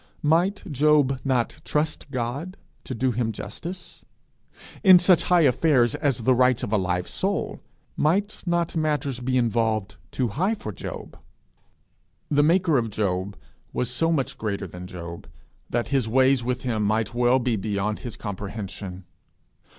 Might 0.23 0.61
he 0.67 1.03
not 1.23 1.61
trust 1.63 2.07
him 2.11 2.55
to 2.85 2.95
do 2.95 3.11
him 3.11 3.31
justice? 3.31 4.03
In 4.83 4.97
such 4.97 5.21
high 5.25 5.41
affairs 5.41 5.93
as 5.93 6.21
the 6.23 6.33
rights 6.33 6.63
of 6.63 6.73
a 6.73 6.77
live 6.77 7.07
soul, 7.07 7.59
might 7.95 8.41
not 8.47 8.75
matters 8.75 9.19
be 9.19 9.37
involved 9.37 9.97
too 10.09 10.29
high 10.29 10.55
for 10.55 10.71
Job? 10.71 11.19
The 12.31 12.41
maker 12.41 12.79
of 12.79 12.89
Job 12.89 13.37
was 13.73 13.91
so 13.91 14.11
much 14.11 14.39
greater 14.39 14.65
than 14.65 14.87
Job, 14.87 15.27
that 15.69 15.89
his 15.89 16.09
ways 16.09 16.43
with 16.43 16.63
him 16.63 16.81
might 16.81 17.13
well 17.13 17.37
be 17.37 17.55
beyond 17.55 17.99
his 17.99 18.17
comprehension! 18.17 19.03